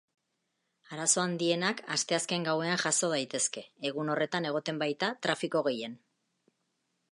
[0.95, 5.97] Arazo handienak asteazken gauean jazo daitezke, egun horretan egoten baita trafiko gehien.